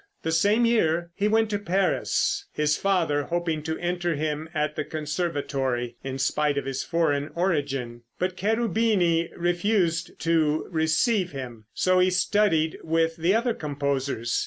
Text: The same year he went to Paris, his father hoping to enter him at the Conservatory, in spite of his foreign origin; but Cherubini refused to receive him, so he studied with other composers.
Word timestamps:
The 0.23 0.31
same 0.31 0.65
year 0.65 1.11
he 1.13 1.27
went 1.27 1.51
to 1.51 1.59
Paris, 1.59 2.45
his 2.51 2.75
father 2.75 3.21
hoping 3.25 3.61
to 3.61 3.77
enter 3.77 4.15
him 4.15 4.49
at 4.51 4.75
the 4.75 4.83
Conservatory, 4.83 5.95
in 6.03 6.17
spite 6.17 6.57
of 6.57 6.65
his 6.65 6.81
foreign 6.81 7.29
origin; 7.35 8.01
but 8.17 8.35
Cherubini 8.35 9.29
refused 9.37 10.17
to 10.21 10.65
receive 10.71 11.33
him, 11.33 11.65
so 11.75 11.99
he 11.99 12.09
studied 12.09 12.79
with 12.83 13.23
other 13.23 13.53
composers. 13.53 14.39